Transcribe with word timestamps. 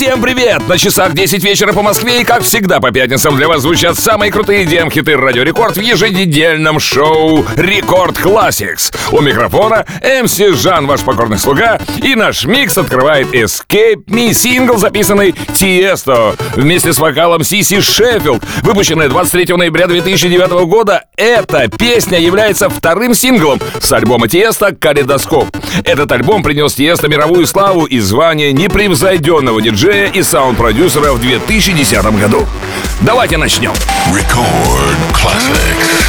Всем 0.00 0.22
привет! 0.22 0.66
На 0.66 0.78
часах 0.78 1.12
10 1.12 1.44
вечера 1.44 1.74
по 1.74 1.82
Москве 1.82 2.22
и, 2.22 2.24
как 2.24 2.42
всегда, 2.42 2.80
по 2.80 2.90
пятницам 2.90 3.36
для 3.36 3.46
вас 3.48 3.60
звучат 3.60 3.98
самые 3.98 4.32
крутые 4.32 4.64
EDM-хиты 4.64 5.14
Радио 5.14 5.42
Рекорд 5.42 5.76
в 5.76 5.80
еженедельном 5.82 6.80
шоу 6.80 7.44
Record 7.54 8.16
Classix. 8.16 8.96
У 9.12 9.20
микрофона 9.20 9.84
MC 10.00 10.38
Жан, 10.58 10.86
ваш 10.86 11.02
покорный 11.02 11.36
слуга, 11.36 11.78
и 12.02 12.14
наш 12.14 12.46
микс 12.46 12.78
открывает 12.78 13.26
Escape 13.34 14.06
Me, 14.06 14.32
сингл, 14.32 14.78
записанный 14.78 15.32
Tiësto 15.32 16.34
вместе 16.54 16.94
с 16.94 16.98
вокалом 16.98 17.44
C.C. 17.44 17.82
Sheffield, 17.82 18.42
выпущенная 18.62 19.10
23 19.10 19.54
ноября 19.54 19.86
2009 19.86 20.64
года. 20.64 21.04
Эта 21.18 21.68
песня 21.68 22.18
является 22.18 22.70
вторым 22.70 23.12
синглом 23.12 23.60
с 23.78 23.92
альбома 23.92 24.28
Tiësto 24.28 24.74
«Kaleidoscope». 24.74 25.54
Этот 25.84 26.10
альбом 26.10 26.42
принес 26.42 26.72
Тиесто 26.72 27.06
мировую 27.06 27.46
славу 27.46 27.84
и 27.84 27.98
звание 27.98 28.54
непревзойденного 28.54 29.60
диджея 29.60 29.89
диджея 29.90 30.08
и 30.12 30.22
саунд-продюсера 30.22 31.12
в 31.12 31.20
2010 31.20 32.04
году. 32.18 32.46
Давайте 33.00 33.36
начнем. 33.36 33.72
Record 34.12 34.96
Classics. 35.12 36.00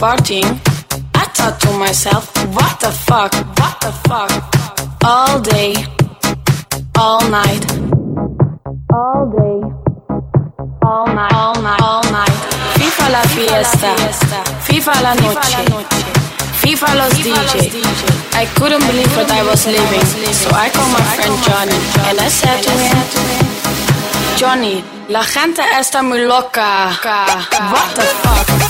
Partying, 0.00 0.48
I 1.14 1.24
thought 1.36 1.60
to 1.60 1.70
myself, 1.76 2.32
what 2.56 2.80
the 2.80 2.90
fuck, 2.90 3.32
what 3.60 3.76
the 3.84 3.92
fuck? 4.08 4.32
All 5.04 5.38
day, 5.40 5.74
all 6.96 7.20
night, 7.28 7.60
all 8.88 9.28
day, 9.28 9.58
all 10.80 11.06
night, 11.06 11.34
all 11.34 11.54
night, 11.60 11.82
all 11.82 12.04
night. 12.10 12.36
FIFA 12.80 13.06
la 13.12 13.22
fiesta, 13.34 13.92
FIFA 14.64 14.94
la 15.04 15.14
noche, 15.20 15.68
FIFA 16.62 16.94
los 16.96 17.12
DJ. 17.20 17.84
I 18.32 18.46
couldn't 18.56 18.84
believe 18.88 19.12
what 19.14 19.30
I 19.30 19.42
was 19.44 19.66
living, 19.66 20.06
so 20.32 20.48
I 20.54 20.70
called 20.72 20.92
my 20.96 21.04
friend 21.12 21.36
Johnny 21.44 21.76
and 22.08 22.16
I 22.18 22.28
said 22.28 22.62
to 22.64 22.72
him, 22.72 22.98
Johnny, 24.38 24.82
la 25.10 25.24
gente 25.24 25.60
está 25.78 26.02
muy 26.02 26.24
loca. 26.24 26.88
What 27.04 27.94
the 27.94 28.06
fuck? 28.24 28.69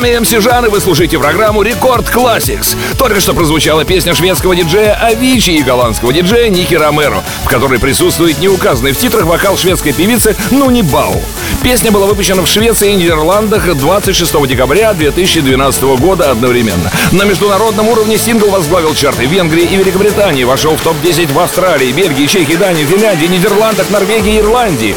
Вами 0.00 0.18
МС 0.18 0.30
Жан, 0.30 0.64
и 0.64 0.68
вы 0.68 0.80
слушаете 0.80 1.18
программу 1.18 1.60
Рекорд 1.60 2.08
Classics. 2.08 2.74
Только 2.96 3.20
что 3.20 3.34
прозвучала 3.34 3.84
песня 3.84 4.14
шведского 4.14 4.56
диджея 4.56 4.94
Авичи 4.94 5.50
и 5.50 5.62
голландского 5.62 6.10
диджея 6.10 6.48
Ники 6.48 6.74
Ромеро, 6.74 7.22
в 7.44 7.48
которой 7.48 7.78
присутствует 7.78 8.38
неуказанный 8.38 8.92
в 8.92 8.96
титрах 8.96 9.24
вокал 9.26 9.58
шведской 9.58 9.92
певицы 9.92 10.34
Нуни 10.50 10.80
Бау. 10.80 11.20
Песня 11.62 11.90
была 11.92 12.06
выпущена 12.06 12.40
в 12.40 12.46
Швеции 12.46 12.92
и 12.92 12.94
Нидерландах 12.94 13.74
26 13.74 14.46
декабря 14.46 14.94
2012 14.94 15.82
года 15.98 16.30
одновременно. 16.30 16.90
На 17.12 17.24
международном 17.24 17.88
уровне 17.88 18.16
сингл 18.16 18.48
возглавил 18.48 18.94
чарты 18.94 19.26
Венгрии 19.26 19.64
и 19.64 19.76
Великобритании, 19.76 20.44
вошел 20.44 20.76
в 20.76 20.80
топ-10 20.80 21.30
в 21.32 21.38
Австралии, 21.38 21.92
Бельгии, 21.92 22.26
Чехии, 22.26 22.56
Дании, 22.56 22.86
Финляндии, 22.86 23.26
Нидерландах, 23.26 23.90
Норвегии 23.90 24.36
и 24.36 24.38
Ирландии. 24.38 24.96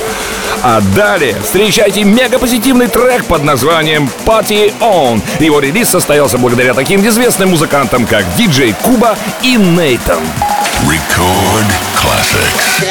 А 0.65 0.79
далее 0.95 1.35
встречайте 1.43 2.05
мега-позитивный 2.05 2.87
трек 2.87 3.25
под 3.25 3.43
названием 3.43 4.09
Party 4.25 4.73
On. 4.79 5.21
Его 5.43 5.59
релиз 5.59 5.89
состоялся 5.89 6.37
благодаря 6.37 6.73
таким 6.73 7.05
известным 7.05 7.49
музыкантам, 7.49 8.05
как 8.05 8.23
диджей 8.37 8.73
Куба 8.81 9.17
и 9.41 9.57
Нейтан. 9.57 10.23
Record 10.87 11.67
classics. 11.97 12.81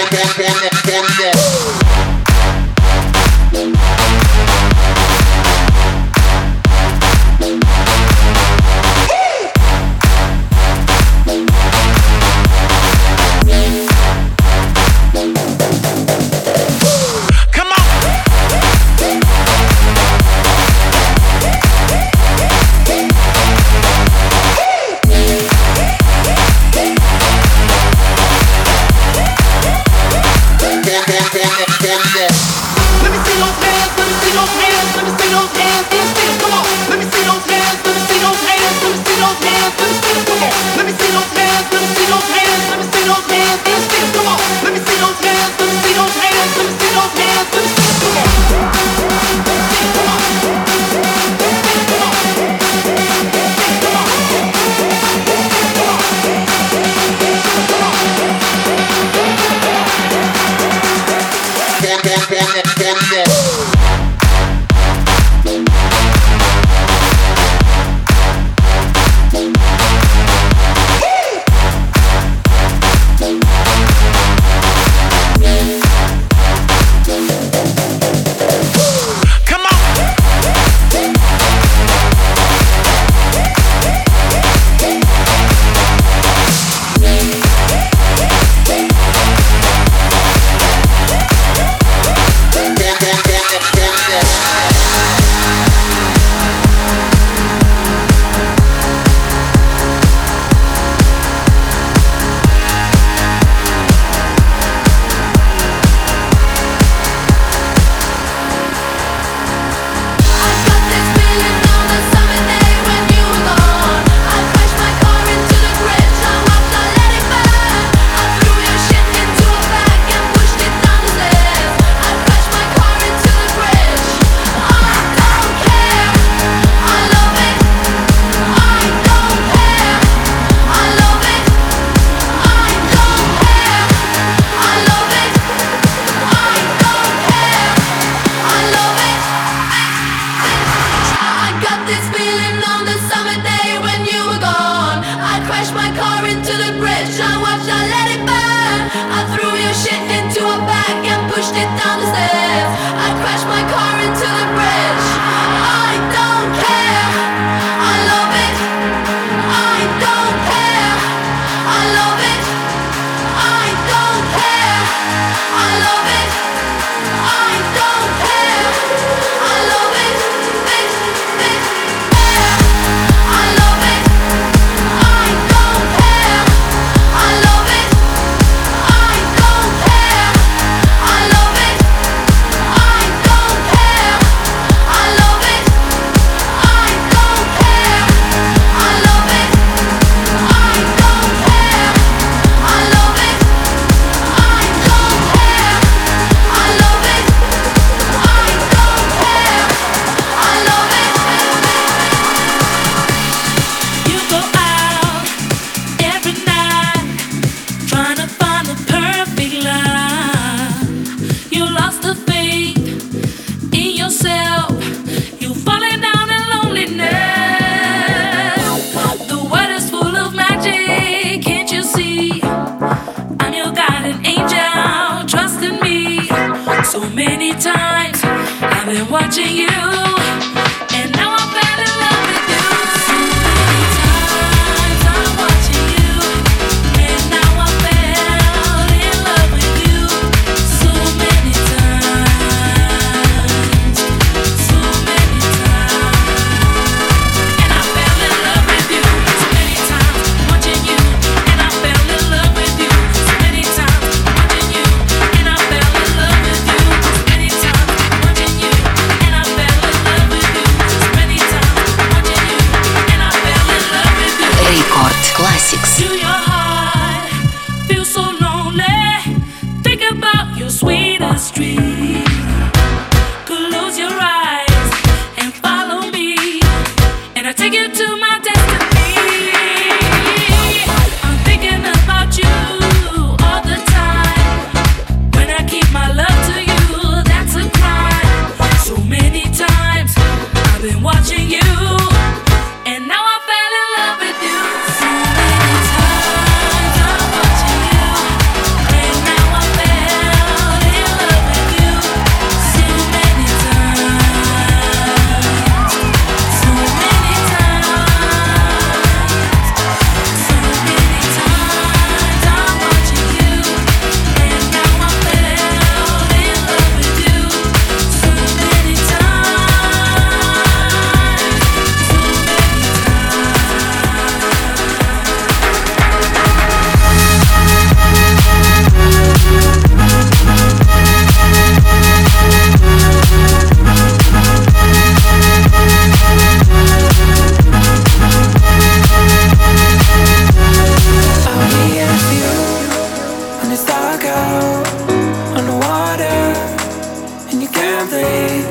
I 348.03 348.09
breathe, 348.09 348.67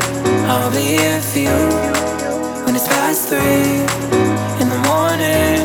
I'll 0.51 0.71
be 0.71 0.99
here 0.99 1.21
for 1.21 1.39
you 1.39 1.59
when 2.65 2.75
it's 2.75 2.85
past 2.85 3.29
three 3.29 3.79
in 4.59 4.67
the 4.67 4.81
morning 4.91 5.63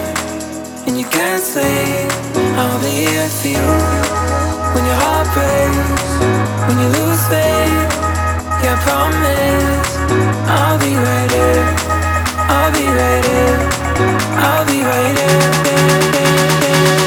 and 0.86 0.96
you 0.96 1.04
can't 1.06 1.42
sleep. 1.42 2.06
I'll 2.62 2.78
be 2.78 3.10
here 3.10 3.26
for 3.26 3.48
you 3.48 3.66
when 4.70 4.84
your 4.86 4.98
heart 5.02 5.26
breaks, 5.34 6.06
when 6.68 6.78
you 6.78 6.88
lose 6.94 7.22
faith. 7.26 7.90
Yeah, 8.62 8.78
I 8.78 8.82
promise 8.86 9.90
I'll 10.46 10.78
be 10.78 10.94
right 10.94 11.30
here. 11.34 11.66
I'll 12.46 12.70
be 12.70 12.86
right 12.86 13.24
here. 13.26 13.58
I'll 14.46 14.66
be 14.66 14.78
right 14.82 15.18
here. 15.18 17.05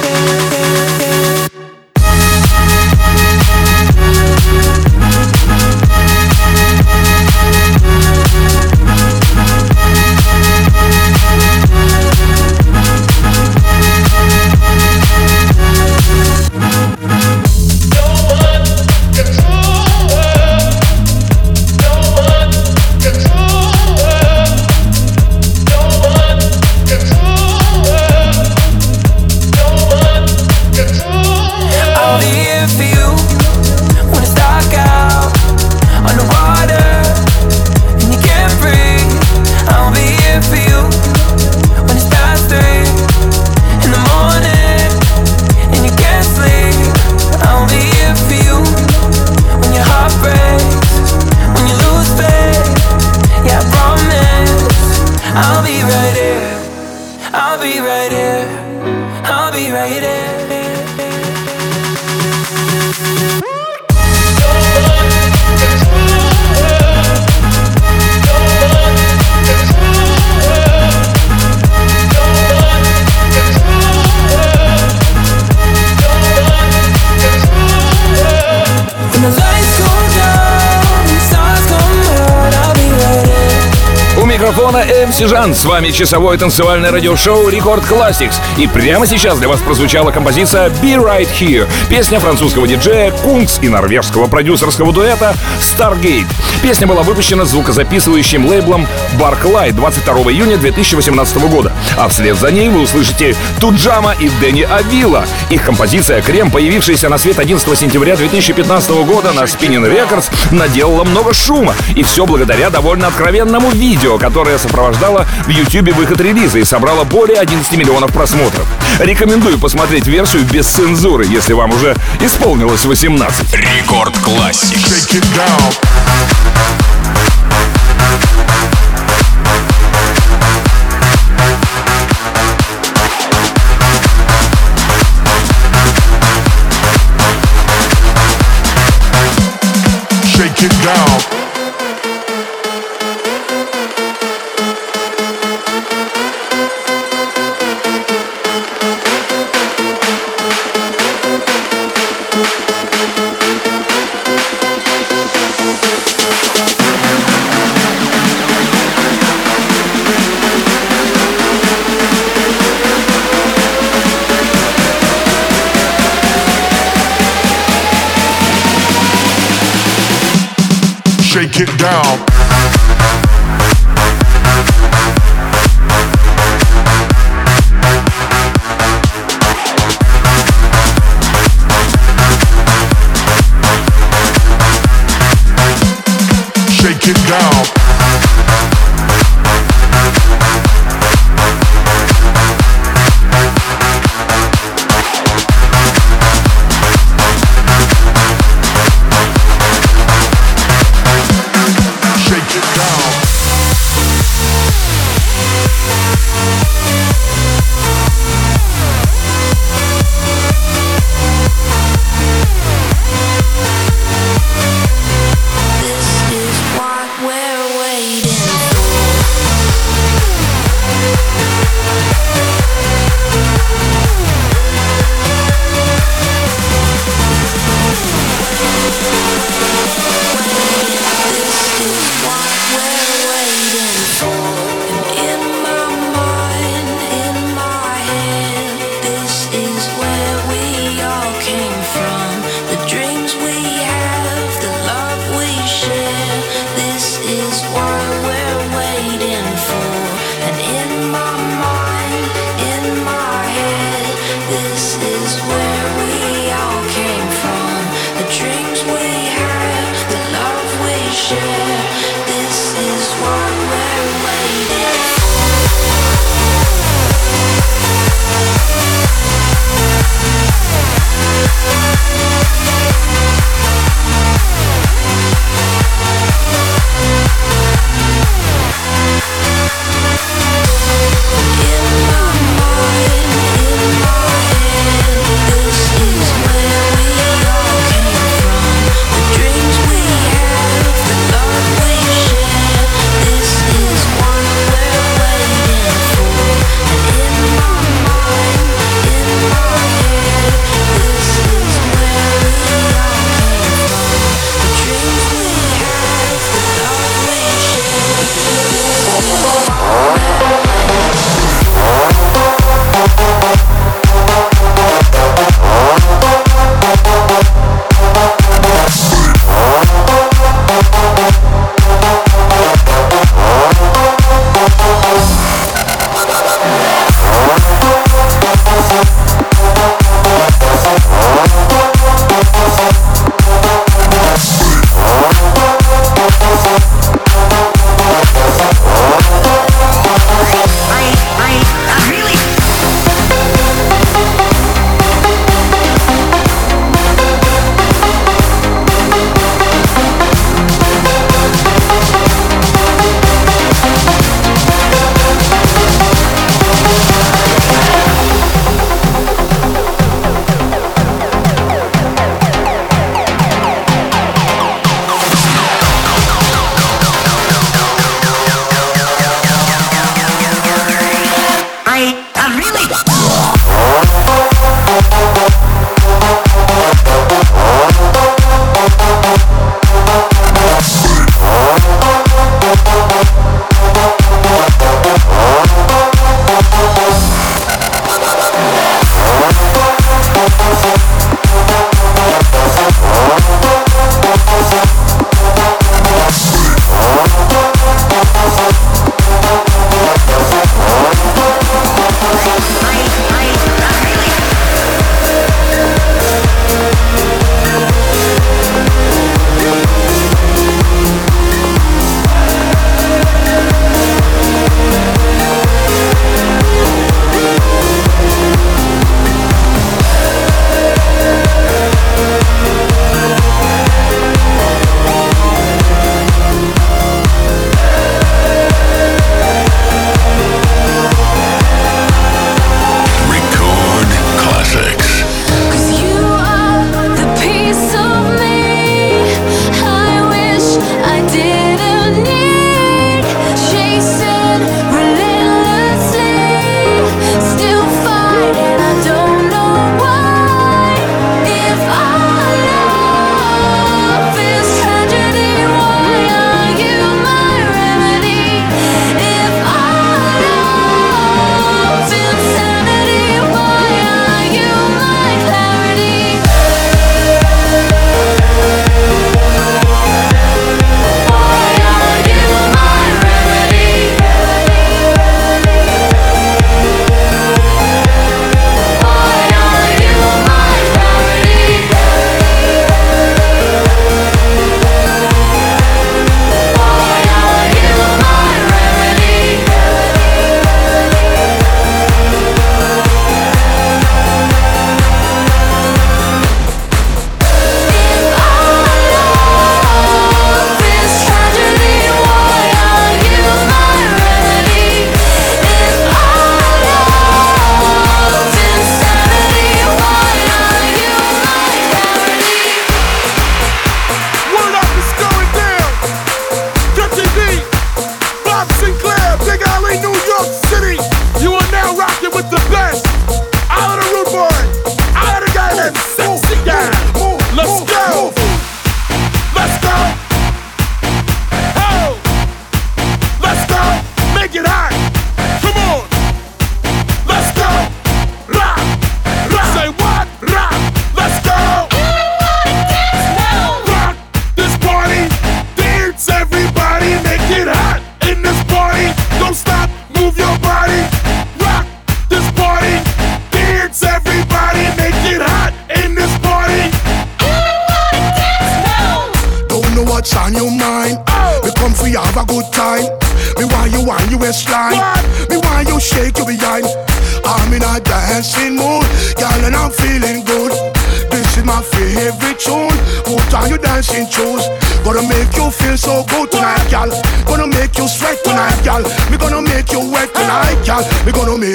Микрофона 85.19 85.25
MC 85.25 85.29
Жан. 85.29 85.55
С 85.55 85.65
вами 85.65 85.91
часовое 85.91 86.38
танцевальное 86.38 86.91
радиошоу 86.91 87.49
Record 87.49 87.83
Classix. 87.83 88.35
И 88.57 88.67
прямо 88.67 89.05
сейчас 89.05 89.38
для 89.38 89.47
вас 89.47 89.59
прозвучала 89.59 90.11
композиция 90.11 90.69
Be 90.69 90.95
Right 90.95 91.27
Here. 91.39 91.67
Песня 91.89 92.19
французского 92.19 92.67
диджея 92.67 93.11
Kungs 93.11 93.59
и 93.61 93.69
норвежского 93.69 94.27
продюсерского 94.27 94.93
дуэта 94.93 95.35
Stargate. 95.59 96.27
Песня 96.61 96.88
была 96.88 97.03
выпущена 97.03 97.45
звукозаписывающим 97.45 98.45
лейблом 98.45 98.88
Barclay 99.19 99.71
22 99.71 100.31
июня 100.31 100.57
2018 100.57 101.38
года. 101.49 101.71
А 101.97 102.07
вслед 102.07 102.38
за 102.38 102.51
ней 102.51 102.69
вы 102.69 102.81
услышите 102.81 103.35
Tujamo 103.59 104.13
и 104.13 104.29
Danny 104.41 104.63
Avila. 104.63 105.25
Их 105.49 105.63
композиция 105.63 106.21
«Cream», 106.21 106.51
появившаяся 106.51 107.09
на 107.09 107.17
свет 107.17 107.39
11 107.39 107.77
сентября 107.77 108.15
2015 108.15 108.91
года 109.05 109.32
на 109.34 109.41
Spinnin' 109.41 109.89
Records, 109.89 110.29
наделала 110.51 111.03
много 111.03 111.34
шума. 111.34 111.75
И 111.95 112.03
все 112.03 112.25
благодаря 112.25 112.69
довольно 112.69 113.08
откровенному 113.08 113.71
видео, 113.71 114.17
которое 114.17 114.58
сопровождало 114.58 115.09
в 115.17 115.50
YouTube 115.50 115.93
выход 115.95 116.22
релиза 116.22 116.60
и 116.60 116.63
собрало 116.63 117.04
более 117.04 117.39
11 117.39 117.78
миллионов 117.78 118.12
просмотров. 118.12 118.65
Рекомендую 119.00 119.60
посмотреть 119.60 120.08
версию 120.08 120.43
без 120.45 120.67
цензуры, 120.67 121.26
если 121.26 121.54
вам 121.54 121.72
уже 121.72 121.95
исполнилось 122.22 122.86
18. 122.86 123.56
Рекорд 123.56 124.17
Классик. 124.19 124.78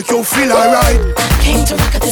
Make 0.04 0.10
you 0.10 0.24
feel 0.24 0.52
alright. 0.52 1.16
Came 1.40 1.64
to 1.66 1.76
rock 1.76 1.94
at 1.94 2.03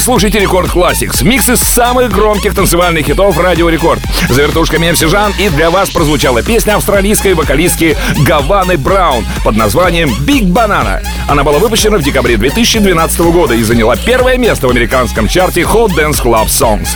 Вы 0.00 0.04
слушаете 0.04 0.38
Рекорд 0.38 0.70
Classics, 0.70 1.22
микс 1.22 1.46
из 1.50 1.60
самых 1.60 2.10
громких 2.10 2.54
танцевальных 2.54 3.04
хитов 3.04 3.38
Радио 3.38 3.68
Рекорд. 3.68 4.00
За 4.30 4.40
вертушками 4.40 4.90
МС 4.90 5.00
Жан, 5.00 5.30
и 5.38 5.50
для 5.50 5.68
вас 5.68 5.90
прозвучала 5.90 6.42
песня 6.42 6.76
австралийской 6.76 7.34
вокалистки 7.34 7.98
Гаваны 8.20 8.78
Браун 8.78 9.26
под 9.44 9.56
названием 9.56 10.08
«Big 10.26 10.46
Banana». 10.46 11.04
Она 11.28 11.44
была 11.44 11.58
выпущена 11.58 11.98
в 11.98 12.02
декабре 12.02 12.38
2012 12.38 13.20
года 13.20 13.52
и 13.52 13.62
заняла 13.62 13.94
первое 13.94 14.38
место 14.38 14.68
в 14.68 14.70
американском 14.70 15.28
чарте 15.28 15.60
Hot 15.60 15.90
Dance 15.90 16.24
Club 16.24 16.46
Songs. 16.46 16.88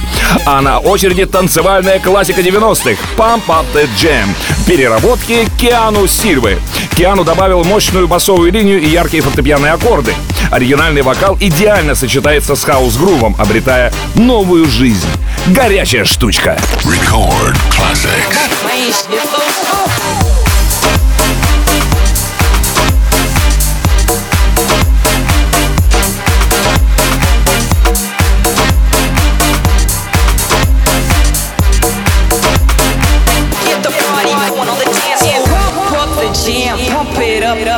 А 0.47 0.62
на 0.62 0.79
очереди 0.79 1.27
танцевальная 1.27 1.99
классика 1.99 2.40
90-х 2.40 2.97
«Pump 3.19 3.43
Up 3.49 3.67
the 3.75 3.87
Jam» 4.01 4.31
в 4.49 4.64
переработке 4.64 5.47
Киану 5.61 6.07
Сильвы. 6.07 6.57
Киану 6.97 7.23
добавил 7.25 7.64
мощную 7.64 8.09
басовую 8.09 8.51
линию 8.51 8.81
и 8.81 8.88
яркие 8.88 9.23
фортепианные 9.23 9.73
аккорды. 9.73 10.14
Оригинальный 10.51 11.03
вокал 11.03 11.37
идеально 11.41 11.95
сочетается 11.95 12.55
с 12.57 12.65
хаус-грувом, 12.65 13.35
обретая 13.39 13.93
новую 14.15 14.67
жизнь. 14.67 15.09
Горячая 15.49 16.05
штучка. 16.05 16.59
Record 16.85 17.57
Classics. 17.71 18.55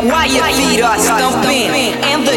Why 0.02 0.26
your 0.26 0.44
feet 0.44 0.82
are 0.82 0.98
stumping. 0.98 1.55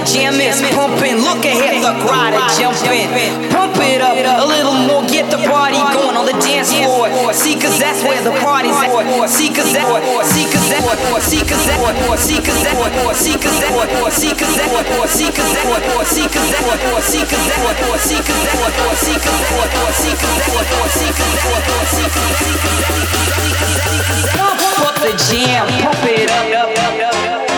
Jam 0.10 0.42
is 0.42 0.58
pumping. 0.74 1.22
Look 1.22 1.46
ahead, 1.46 1.86
the 1.86 1.94
are 1.94 2.50
jumping. 2.58 3.14
Pump 3.54 3.78
it 3.78 4.02
up 4.02 4.18
a 4.18 4.42
little 4.42 4.74
more. 4.90 5.06
Get 5.06 5.30
the 5.30 5.38
party 5.46 5.78
going 5.94 6.18
on 6.18 6.26
the 6.26 6.34
dance 6.42 6.74
floor. 6.74 7.14
See, 7.32 7.54
cause 7.54 7.78
that's 7.78 8.02
where 8.02 8.18
the 8.26 8.34
party's 8.42 8.74
at. 8.74 8.90
See, 9.30 9.54
cause 9.54 9.70
that, 9.70 9.86
see, 10.26 10.50
cause 10.50 10.66
that, 10.74 10.82
see, 11.22 11.46
cause 11.46 11.62
that, 11.62 11.78
see, 12.18 12.42
cause 12.42 12.66
that, 12.66 12.74
see, 13.22 13.38
cause 13.38 13.54
that, 13.54 13.54
see, 13.54 13.54
cause 13.54 13.70
that, 13.70 14.10
see, 14.10 14.34
cause 14.34 14.58
that, 14.58 15.06
see, 15.06 15.30
cause 15.30 15.30
that, 15.30 15.30
see, 15.30 15.30
cause 15.30 15.54
that, 15.54 16.02
see, 16.10 16.34
cause 16.34 16.50
that, 16.50 17.06
see, 17.06 17.22
cause 17.22 17.22
that, 17.22 17.22
see, 17.22 17.22
cause 17.22 17.30
that, 17.30 17.70
see, 18.36 18.74
cause 21.20 21.56
that, 21.60 21.70
Pump 24.34 24.80
up 24.82 24.96
the 25.06 25.14
jam, 25.30 25.68
pump 25.84 26.06
it 26.06 26.30
up. 26.32 27.49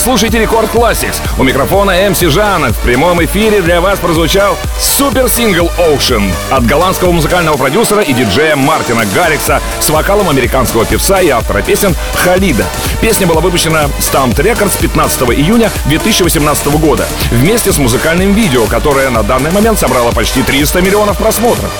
Слушаете 0.00 0.38
Рекорд 0.38 0.72
Classics. 0.72 1.20
У 1.38 1.42
микрофона 1.42 1.92
МС 2.08 2.20
Жан. 2.20 2.72
В 2.72 2.78
прямом 2.78 3.22
эфире 3.24 3.60
для 3.60 3.82
вас 3.82 3.98
прозвучал 3.98 4.56
супер-сингл 4.78 5.70
Ocean 5.76 6.32
от 6.50 6.64
голландского 6.64 7.12
музыкального 7.12 7.58
продюсера 7.58 8.00
и 8.00 8.14
диджея 8.14 8.56
Мартина 8.56 9.04
Гаррикса 9.14 9.60
с 9.78 9.90
вокалом 9.90 10.30
американского 10.30 10.86
певца 10.86 11.20
и 11.20 11.28
автора 11.28 11.60
песен 11.60 11.94
Халида. 12.14 12.64
Песня 13.02 13.26
была 13.26 13.42
выпущена 13.42 13.90
Stamped 13.98 14.36
Records 14.36 14.80
15 14.80 15.22
июня 15.38 15.70
2018 15.86 16.66
года 16.78 17.06
вместе 17.30 17.70
с 17.70 17.76
музыкальным 17.76 18.32
видео, 18.32 18.64
которое 18.64 19.10
на 19.10 19.22
данный 19.22 19.50
момент 19.50 19.78
собрало 19.78 20.12
почти 20.12 20.42
300 20.42 20.80
миллионов 20.80 21.18
просмотров. 21.18 21.70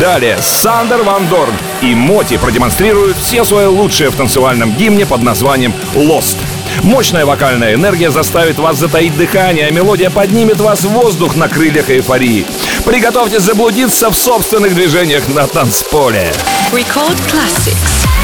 Далее 0.00 0.38
Сандер 0.40 1.02
Ван 1.02 1.28
Дорн 1.28 1.54
и 1.82 1.94
Моти 1.94 2.38
продемонстрируют 2.38 3.18
все 3.18 3.44
свое 3.44 3.66
лучшее 3.66 4.08
в 4.08 4.14
танцевальном 4.14 4.72
гимне 4.76 5.04
под 5.04 5.22
названием 5.22 5.74
«Lost». 5.94 6.38
Мощная 6.82 7.26
вокальная 7.26 7.74
энергия 7.74 8.10
заставит 8.10 8.58
вас 8.58 8.78
затаить 8.78 9.16
дыхание, 9.16 9.66
а 9.66 9.70
мелодия 9.70 10.10
поднимет 10.10 10.60
вас 10.60 10.80
в 10.80 10.88
воздух 10.88 11.36
на 11.36 11.48
крыльях 11.48 11.90
эйфории. 11.90 12.46
Приготовьтесь 12.84 13.42
заблудиться 13.42 14.10
в 14.10 14.14
собственных 14.16 14.74
движениях 14.74 15.28
на 15.28 15.46
танцполе. 15.46 16.32
Record 16.72 17.18
Classics. 17.30 18.19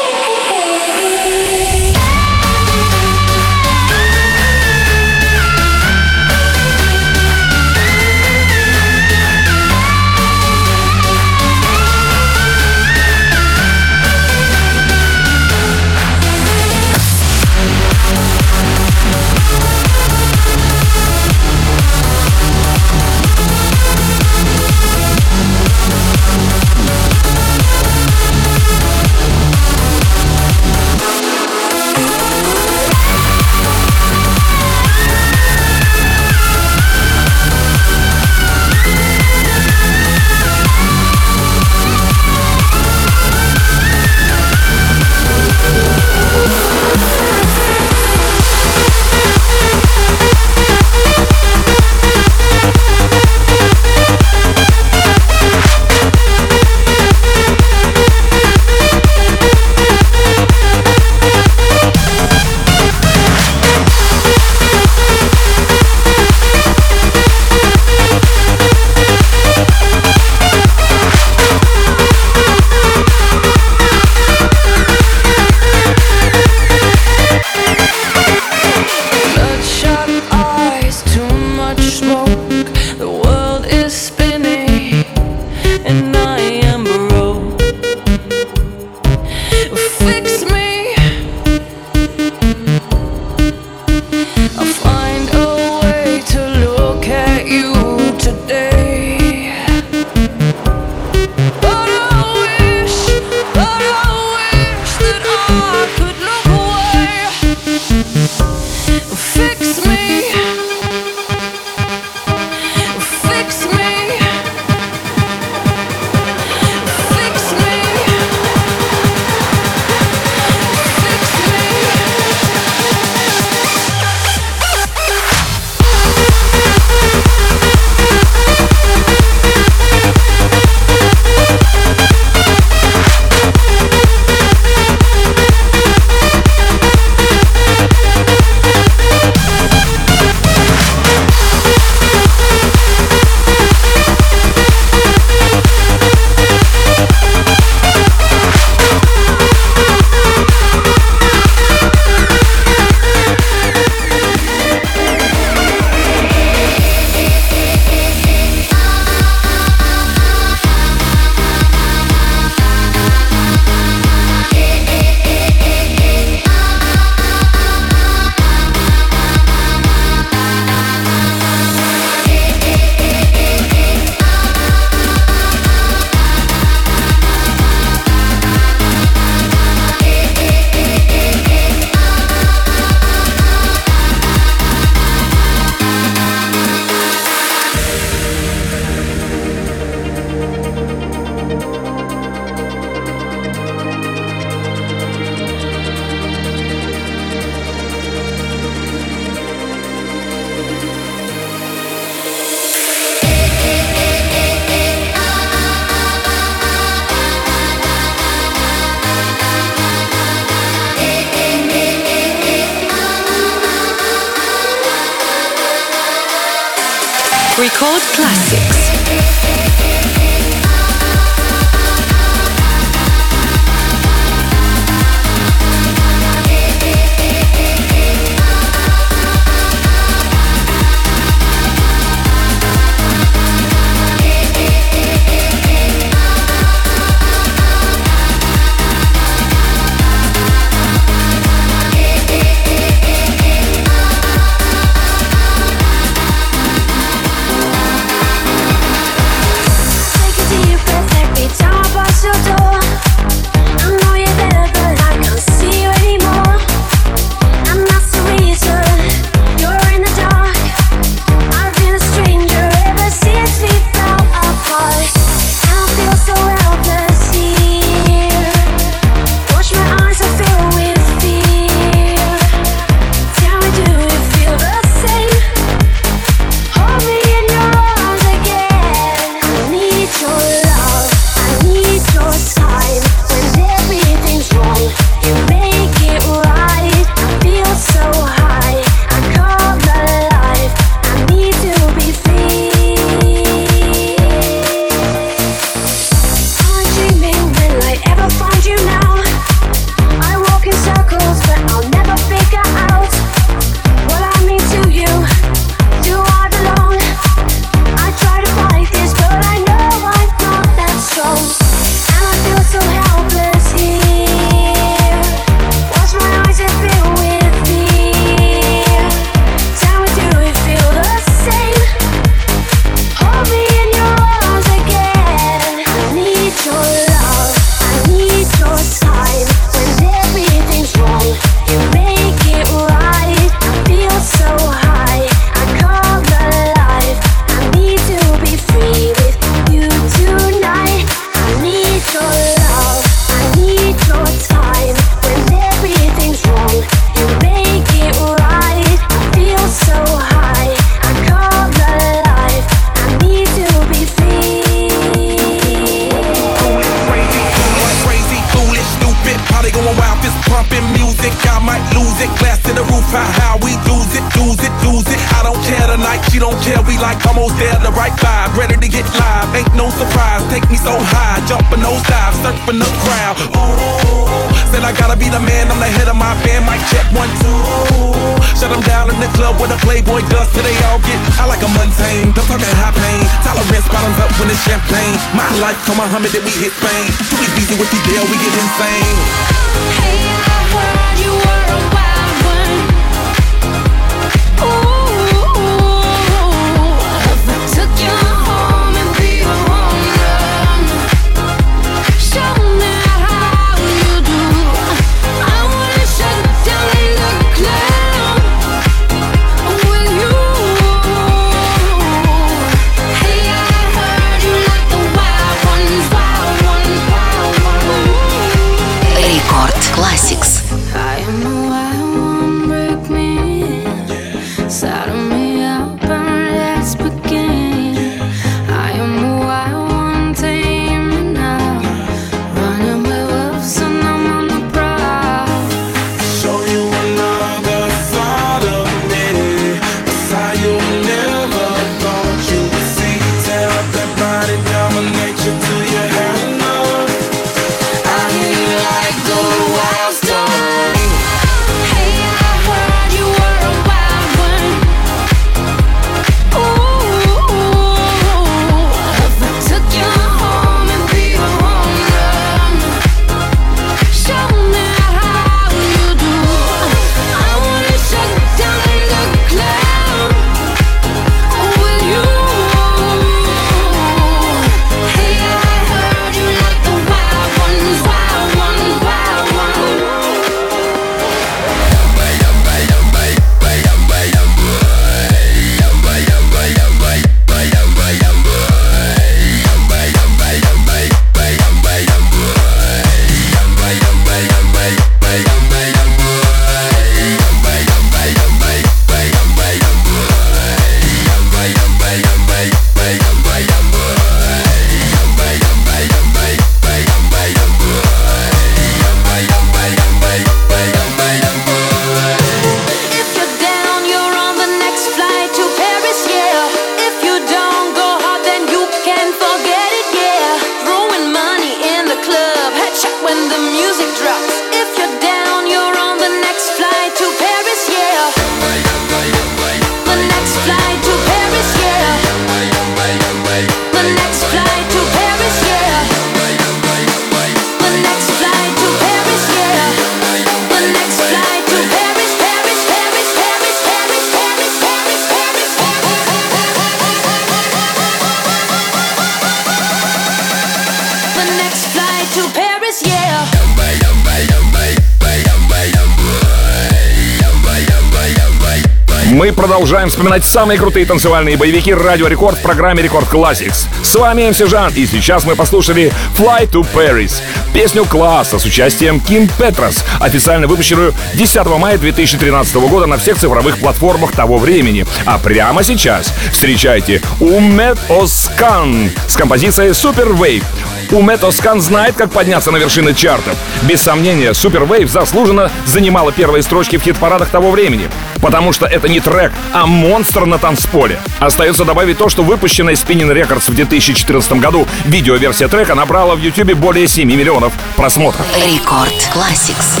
Продолжаем 559.76 560.08
вспоминать 560.08 560.42
самые 560.42 560.78
крутые 560.78 561.04
танцевальные 561.04 561.58
боевики 561.58 561.92
Радио 561.92 562.28
Рекорд 562.28 562.56
в 562.56 562.62
программе 562.62 563.02
Record 563.02 563.28
Classix. 563.28 563.86
С 564.02 564.14
вами 564.14 564.48
MC 564.48 564.56
Жан, 564.56 564.90
и 564.94 565.04
сейчас 565.04 565.44
мы 565.44 565.54
послушали 565.54 566.10
Flight 566.34 566.66
to 566.70 566.86
Paris, 566.94 567.42
песню 567.74 568.06
Klaas'а 568.06 568.58
с 568.58 568.64
участием 568.64 569.20
Kim 569.20 569.50
Petras, 569.58 570.02
официально 570.18 570.66
выпущенную 570.66 571.12
10 571.34 571.66
мая 571.78 571.98
2013 571.98 572.74
года 572.76 573.04
на 573.04 573.18
всех 573.18 573.36
цифровых 573.36 573.76
платформах 573.76 574.32
того 574.32 574.56
времени. 574.56 575.04
А 575.26 575.38
прямо 575.38 575.82
сейчас 575.82 576.32
встречайте 576.50 577.20
Ummet 577.38 577.98
Ozcan 578.08 579.10
с 579.28 579.36
композицией 579.36 579.90
Superwave. 579.90 580.64
Ummet 581.10 581.44
Ozcan 581.44 581.82
знает, 581.82 582.16
как 582.16 582.32
подняться 582.32 582.70
на 582.70 582.78
вершины 582.78 583.12
чартов. 583.12 583.54
Без 583.82 584.00
сомнения, 584.00 584.52
Superwave 584.52 585.08
заслуженно 585.08 585.70
занимала 585.84 586.32
первые 586.32 586.62
строчки 586.62 586.96
в 586.96 587.02
хит-парадах 587.02 587.50
того 587.50 587.70
времени. 587.70 588.08
Потому 588.46 588.72
что 588.72 588.86
это 588.86 589.08
не 589.08 589.18
трек, 589.18 589.50
а 589.72 589.86
монстр 589.86 590.46
на 590.46 590.58
танцполе. 590.58 591.18
Остается 591.40 591.84
добавить 591.84 592.16
то, 592.16 592.28
что 592.28 592.44
выпущенная 592.44 592.94
Spinning 592.94 593.34
Records 593.34 593.68
в 593.68 593.74
2014 593.74 594.52
году 594.60 594.86
видеоверсия 595.04 595.66
трека 595.66 595.96
набрала 595.96 596.36
в 596.36 596.38
YouTube 596.38 596.74
более 596.74 597.08
7 597.08 597.28
миллионов 597.28 597.72
просмотров. 597.96 598.46
Рекорд 598.54 599.28
Classics. 599.34 600.00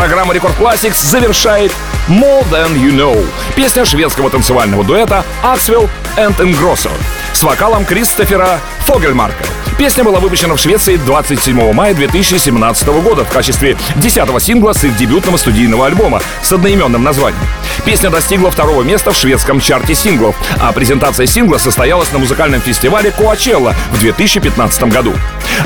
Программа 0.00 0.32
Рекорд 0.32 0.58
Classics 0.58 0.96
завершает 1.04 1.70
More 2.08 2.42
Than 2.50 2.74
You 2.74 2.90
Know. 2.90 3.22
Песня 3.54 3.84
шведского 3.84 4.30
танцевального 4.30 4.82
дуэта 4.82 5.26
Axwell 5.42 5.90
and 6.16 6.34
Ingrosso 6.38 6.90
с 7.34 7.42
вокалом 7.42 7.84
Кристофера 7.84 8.60
Фогельмарка. 8.86 9.44
Песня 9.76 10.02
была 10.02 10.18
выпущена 10.18 10.54
в 10.56 10.58
Швеции 10.58 10.96
27 10.96 11.74
мая 11.74 11.92
2017 11.92 12.88
года 13.02 13.26
в 13.26 13.28
качестве 13.28 13.76
10 13.96 14.42
сингла 14.42 14.72
с 14.72 14.82
их 14.84 14.96
дебютного 14.96 15.36
студийного 15.36 15.84
альбома 15.84 16.22
с 16.40 16.50
одноименным 16.50 17.04
названием. 17.04 17.44
Песня 17.84 18.10
достигла 18.10 18.50
второго 18.50 18.82
места 18.82 19.12
в 19.12 19.16
шведском 19.16 19.60
чарте 19.60 19.94
синглов, 19.94 20.36
а 20.60 20.72
презентация 20.72 21.26
сингла 21.26 21.58
состоялась 21.58 22.12
на 22.12 22.18
музыкальном 22.18 22.60
фестивале 22.60 23.10
Коачелла 23.10 23.74
в 23.90 23.98
2015 23.98 24.82
году. 24.84 25.14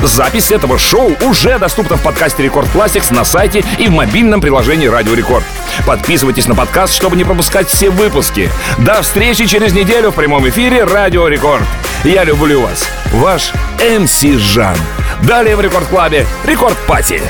Запись 0.03 0.51
этого 0.51 0.77
шоу 0.77 1.15
уже 1.21 1.57
доступна 1.59 1.97
в 1.97 2.01
подкасте 2.01 2.43
Record 2.43 2.67
Classics 2.73 3.13
на 3.13 3.23
сайте 3.23 3.63
и 3.79 3.87
в 3.87 3.91
мобильном 3.91 4.41
приложении 4.41 4.87
Радио 4.87 5.13
Рекорд. 5.13 5.43
Подписывайтесь 5.85 6.47
на 6.47 6.55
подкаст, 6.55 6.93
чтобы 6.93 7.15
не 7.15 7.23
пропускать 7.23 7.69
все 7.69 7.89
выпуски. 7.89 8.49
До 8.77 9.01
встречи 9.01 9.45
через 9.45 9.73
неделю 9.73 10.11
в 10.11 10.15
прямом 10.15 10.47
эфире 10.49 10.83
Радио 10.83 11.27
Рекорд. 11.27 11.63
Я 12.03 12.23
люблю 12.23 12.61
вас. 12.61 12.87
Ваш 13.11 13.51
MC 13.79 14.21
Жан. 14.21 14.77
Далее 15.23 15.55
в 15.55 15.61
Record 15.61 15.87
Club 15.87 16.25
е 16.45 16.50
Record 16.50 16.77
Party. 16.87 17.21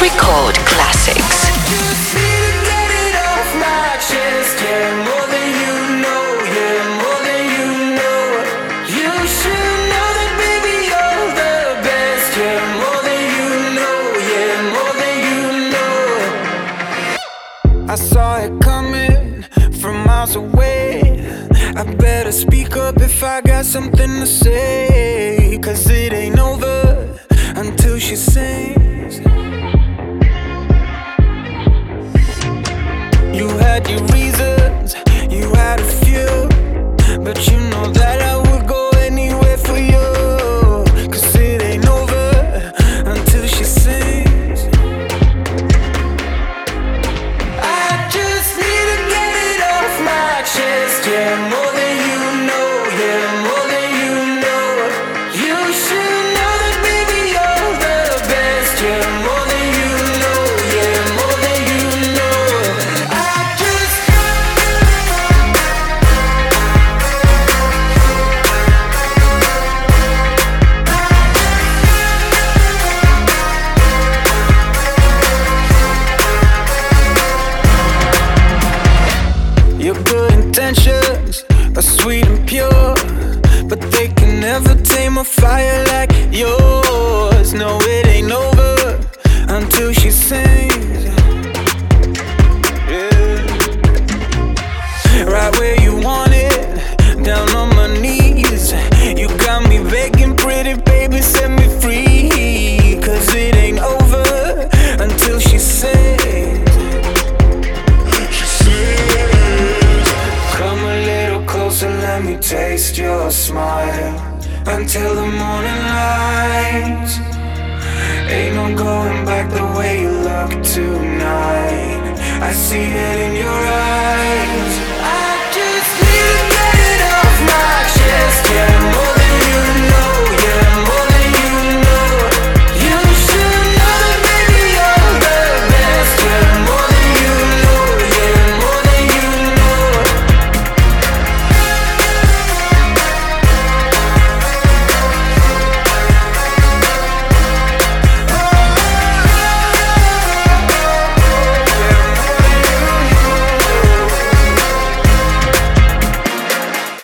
Record 0.00 0.58
Classics. 0.64 1.33
I 23.34 23.40
got 23.40 23.66
something 23.66 24.20
to 24.20 24.26
say. 24.26 24.83